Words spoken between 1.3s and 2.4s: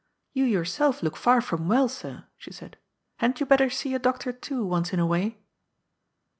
from well, sir,"